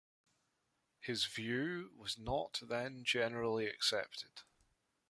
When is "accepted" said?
3.67-4.41